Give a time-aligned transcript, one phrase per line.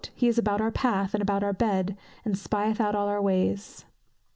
[0.15, 1.95] "He is about our path and about our bed,
[2.25, 3.85] and spieth out all our ways."